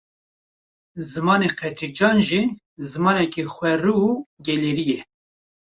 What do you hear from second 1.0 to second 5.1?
Zimanê Qedrîcan jî, zimanekî xwerû û gelêrî ye